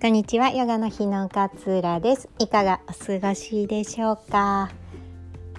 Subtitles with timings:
[0.00, 2.28] こんにちはヨガの日の勝浦です。
[2.38, 4.70] いかがお過ごしでしょうか、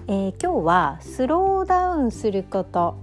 [0.08, 2.96] えー、今日はスローダウンすること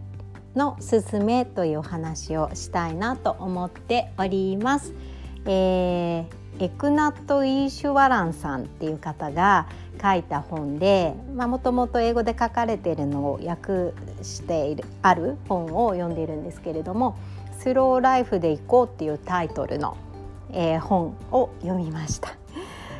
[0.55, 4.95] のすすめというお話をしたいなと思っております、
[5.45, 6.25] えー、
[6.59, 9.67] エクナット・イーシュワランさんっていう方が
[10.01, 13.93] 書いた本でもともと英語で書かれているのを訳
[14.23, 17.15] しているある本を読んでいるんですけれども
[17.59, 19.97] 「スローライフで行こう」っていうタイトルの
[20.51, 22.35] えー、本を読みました。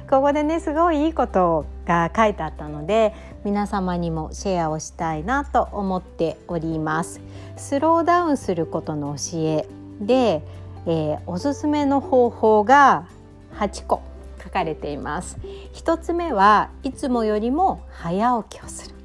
[0.09, 7.19] ここでねすごいいいことが書いてあったので皆様にもシェアをしたいなと思っております。
[7.57, 9.67] スローダウンすることの教え
[9.99, 10.41] で、
[10.85, 13.07] えー、おすすめの方法が
[13.55, 14.01] 8個
[14.41, 15.37] 書かれています。
[15.73, 18.95] 1つ目はいつもよりも早起きをする。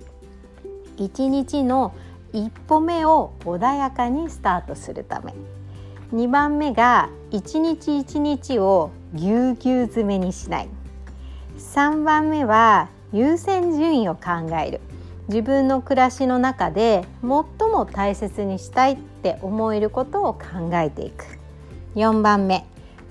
[0.98, 1.94] 1日の
[2.32, 5.34] 一歩目を穏やかにスタートするため。
[6.12, 10.68] 2番目が一日一日をぎゅうぎゅう詰めにしない。
[11.56, 14.80] 3番目は優先順位を考える。
[15.28, 17.30] 自分の暮らしの中で最
[17.70, 21.24] も大切にしたいって思えることを考えていく。
[21.94, 22.66] 4番目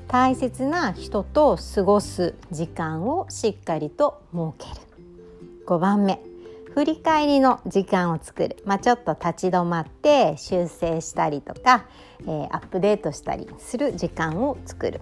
[0.07, 4.87] 大切な人と過ごす時間をしっかりと設ける。
[5.65, 6.19] 5番目
[6.73, 11.85] 振り返りの時間を作る、まあ、ちょっと立ち止まって修正したりとか、
[12.21, 15.01] えー、アップデートしたりする時間を作る。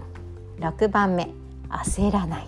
[0.60, 1.30] 6番目。
[1.70, 2.48] 焦らない。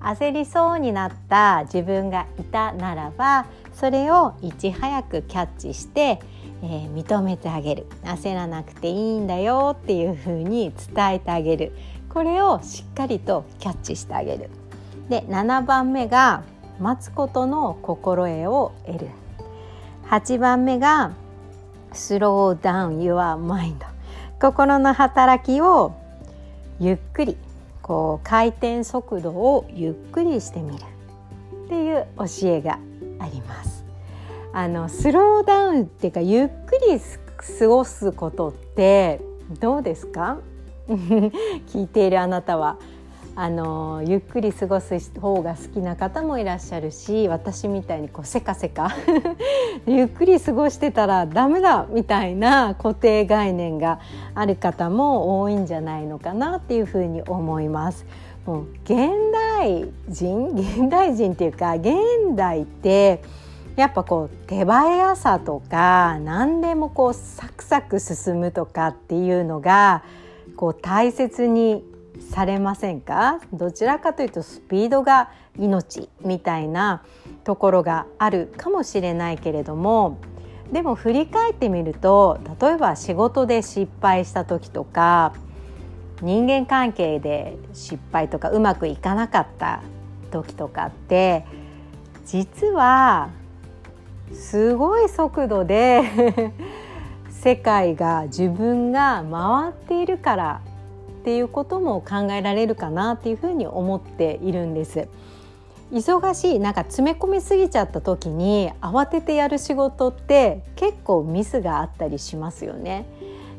[0.00, 6.20] 焦りそうになった自分がいたならばそれをいち早くキャッチして、
[6.62, 7.86] えー、認めてあげる。
[8.04, 11.72] 焦らなくていいんだよっていうふうに伝えてあげる。
[12.08, 14.50] これをしっかりとキャッチしてあげる。
[15.08, 16.44] で7番目が
[16.80, 19.08] 待つことの心得を得る。
[20.10, 21.12] 8番目が
[21.92, 23.76] スローダウン your mind
[24.40, 25.92] 心の働きを
[26.80, 27.36] ゆっくり
[27.82, 30.84] こう回転速度をゆっくりしてみる。
[31.66, 32.78] っていう教えが
[33.18, 33.84] あります。
[34.52, 36.98] あのスローダウンっていうかゆっくり
[37.58, 39.20] 過ごすことって
[39.60, 40.38] どうですか？
[40.88, 42.76] 聞いているあなたは。
[43.40, 48.90] あのゆっくり過ごす方が好きな方もいらっしゃるし私みたいにこうせかせか
[49.86, 54.00] ゆっくり過ごしてたらダメだみたいな固定概念が
[54.34, 58.06] ある方も多いんじゃないのかなっていうふうに思います。
[58.44, 61.94] もう現代人 現代人っていうか現
[62.34, 63.22] 代って
[63.76, 70.02] やっぱこう手早さとか何でもこうサクサク進むとかっていうのが
[70.56, 71.84] こう大切に
[72.20, 73.40] されませんか？
[73.52, 77.02] どちらかというとスピードが命みたいな
[77.44, 80.18] ところがあるかもしれないけれども。
[80.72, 85.32] でも振り返ってみると例えば仕事で失敗した時とか
[86.20, 89.80] 人間関係で失敗とかうまくいかなかった
[90.30, 91.46] 時とかって
[92.26, 93.30] 実は
[94.34, 96.52] すごい速度で
[97.30, 100.60] 世界が自分が回っているから
[101.28, 105.08] っていうことも考えられるかなっていうふうに思っているんです。
[105.92, 113.04] 忙しいなんか詰め込みすぎちゃった時に慌ててやる仕事って結構ミスがあったりしますよね。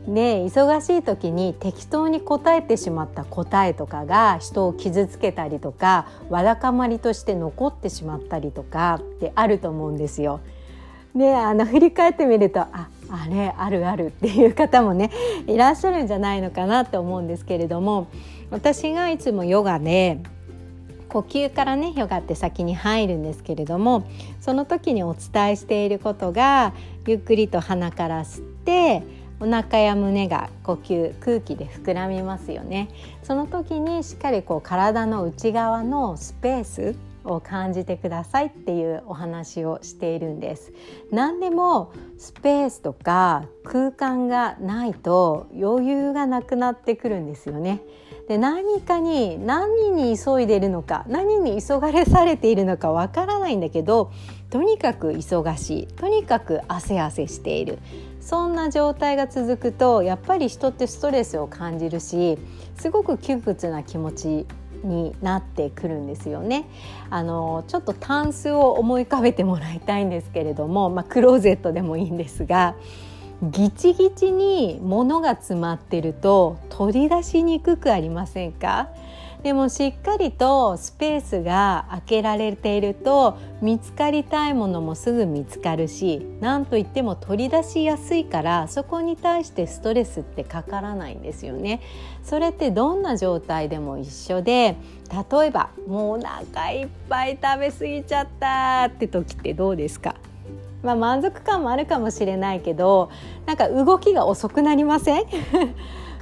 [0.08, 10.40] で忙しい時に適当に答えてしまった答えとかが人を傷つけたりとかわだかまりとして残ってしまったりとかってあると思うんですよ。
[11.16, 15.12] であの振り返ってみるとああれあるあるっていう方もね
[15.48, 18.08] いらっしゃるんじゃないのかなと思うんですけれども
[18.52, 20.20] 私がいつもヨガで
[21.10, 24.08] 呼吸からねヨガって先に入るんですけれども
[24.40, 26.74] その時にお伝えしていることが
[27.08, 29.04] ゆっくりと鼻から吸って
[29.40, 32.90] お腹や胸が呼吸空気で膨らみますよね。
[33.24, 36.96] その時にしっかりこう体の内側のスペース
[37.30, 40.72] を感じてくださいっていうお話をしているんです。
[41.12, 47.82] 何でもスペースとか空間がないと余裕がなくなってくるんですよね。
[48.28, 54.12] で何かに何に急いでいるのか何に急がれされているのかわからないんだけど
[54.52, 55.88] とにかく忙しい。
[55.88, 57.80] とにかく汗汗している。
[58.22, 62.38] そんな状態が続くとやっぱり人ってストレスを感じるし
[62.78, 64.46] すごく窮屈な気持ち
[64.84, 66.66] になってくるんですよね。
[67.10, 72.76] あのちょっとタンスを思い浮かべてもらいたいんですけれども、まあ、クローゼットでもいいんですが
[73.42, 78.90] ギチギチに物が詰まってると取り出しにくくありませんか？
[79.44, 91.80] でもしっかりとスペースが空けられていると見つかりたいものもすぐ見つかるし何といっても取り出しやすいからそこに対してストレスってかからないんですよね。
[92.22, 94.76] それってどんな状態でも一緒で
[95.32, 100.16] 例えばもうお腹いっぱい食べ過ぎちゃったって時ってどうですか？
[100.84, 103.10] まあ、満足感もあるかもしれないけど
[103.46, 105.26] なんか動きが遅くなりません？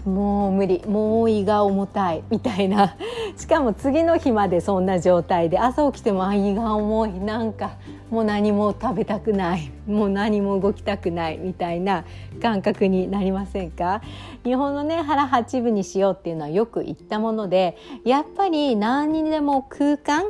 [0.07, 2.95] もう無理もう胃が重たいみたいな。
[3.35, 7.71] しかも次の日までそんな状態で朝起きても胃が重いなんか
[8.09, 12.05] もう何も食べたくないもう何も動きたくないみたいな
[12.41, 14.01] 感覚になりませんか？
[14.43, 17.75] 日本のね腹八分にしようっていうのはよく言ったもので
[18.05, 20.23] やっぱり何にでも空間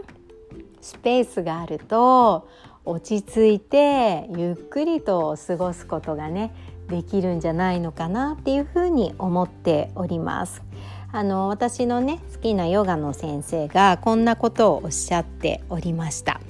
[0.81, 2.47] スペースがあると
[2.83, 6.53] 落ち着いてゆっくりと過ごすことがね
[6.89, 10.63] できるんじゃないのかなっていうふうに思っております。
[11.12, 16.42] あの私のね好きなヨガの先生がこんなことをおっしゃっておりました。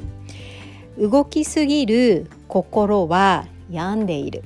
[0.99, 4.43] 動きすぎる心は病んでいる。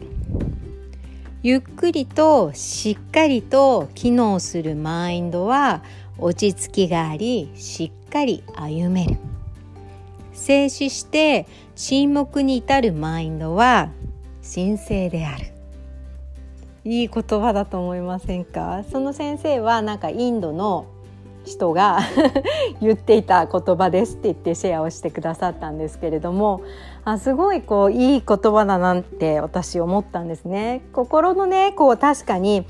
[1.43, 5.81] ゆっくりとしっかりと機能するマインドは
[6.17, 9.17] 落ち着きがありしっかり歩める。
[10.33, 13.89] 静止して沈黙に至るマインドは
[14.43, 15.53] 神聖である
[16.83, 18.83] いい言葉だと思いませんか？
[18.91, 20.87] その先生はなんかインドの
[21.45, 21.99] 人が
[22.81, 26.61] 言っていた言葉ですって言ってシェアをしてくださったんですけれども
[27.03, 30.81] あすごいこういい言葉だなって私思ったんですね。
[30.93, 32.65] 心のねこう確かに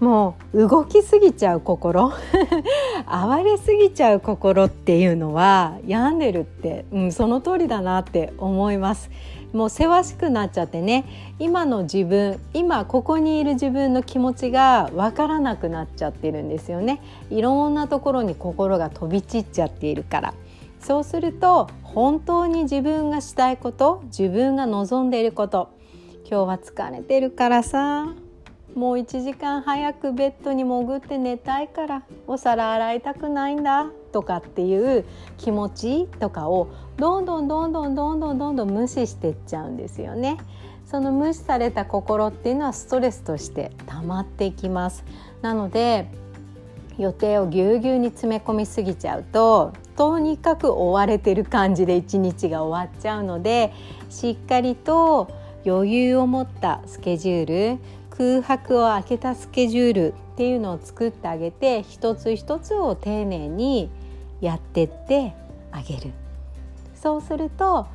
[0.00, 2.12] もう動きすぎちゃう心
[3.06, 9.10] 哀れすぎちゃう心っていうのは病んでるって、うん、その通りだなって思います
[9.52, 11.04] もうせわしくなっちゃってね。
[11.38, 17.00] 今の自分今ここにいる自分の気持ちがわからなくなっちゃってるんですよね。
[17.30, 20.34] いろんなところに心が飛び散っちゃっているから。
[20.80, 25.70] そうすると本当に自分がしたいこと自分が望んでいること。
[26.28, 28.14] 今日は疲れてるからさ。
[28.74, 32.02] もう1時間早くベッドに潜って寝たいから。
[32.26, 33.90] お皿洗いたくないんだ。
[34.12, 35.04] とかっていう
[35.38, 40.38] 気持ちとかをどんどんどんどんどんどんどんどん無視してっちゃうんですよね。
[40.84, 45.04] その無視された心っていうのはストレスとして溜まっていきます。
[45.40, 46.06] なので
[46.98, 53.72] 予定をぎゅうぎゅうに詰め込みすぎちゃうととにかく追われてる感じで一日が終わっちゃうので
[54.10, 55.30] しっかりと
[55.64, 57.78] 余裕を持ったスケジュール
[58.10, 63.90] 空白を空けたスケジュールっていうのを作ってあげて一つ一つを丁寧に
[64.42, 65.32] やってって
[65.70, 66.10] あげる。
[66.94, 67.86] そうすると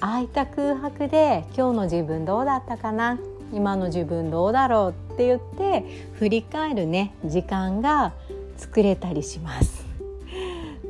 [0.00, 3.18] 空いた空白で今日の自分どうだったかな？
[3.52, 8.12] 今の自分どうだろうって言って振り返るね時間が
[8.56, 9.84] 作れたりします。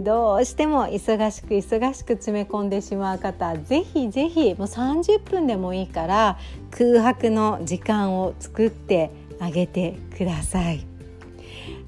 [0.00, 6.38] どうしても忙しく忙しく詰め込んでしまう方ぜひぜひもう30分でもいいから
[6.72, 10.84] 空白の時間を作ってあげてください。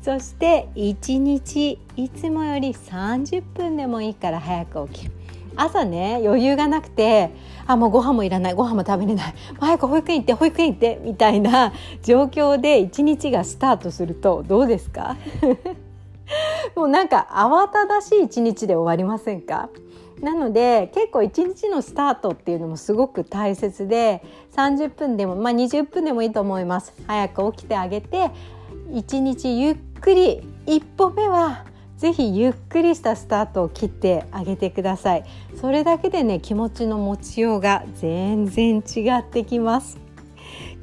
[0.07, 5.13] そして1日いつもより30分でもいいから早く起きる。
[5.57, 7.31] 朝ね余裕がなくて
[7.67, 9.35] あもうご飯もいらないご飯も食べれない。
[9.59, 11.73] 早く保育園行って保育園行ってみたいな
[12.05, 15.17] 状況で一日がスタートするとどうですか？
[16.77, 19.71] もうなんか慌ただしい一日で終わりませんか？
[20.21, 24.23] なので結構一日のスタートっていうのもすごく大切で
[24.55, 26.95] 30分でもまあ20分でもいいと思います。
[27.09, 28.31] 早く起きてあげて
[28.93, 31.65] 一日ゆっくり一歩目は
[31.97, 35.25] ぜひゆっくりしたスタートを切ってあげてください。
[35.61, 39.99] それだけでね気持ちの持ちようが全然違ってきます。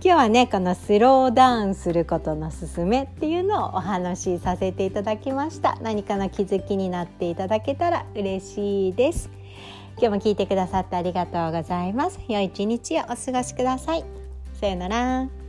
[0.03, 5.77] 今日はねこのスローダウンすることのすすめっていうのをお話しさせていただきました。
[5.81, 9.29] 何かの気づきになっていただけたら嬉しいです。
[9.97, 12.19] 今日も聞いてくださってありがとうございます。
[12.27, 14.03] 良い一日をお過ごしください。
[14.59, 15.42] さようなら。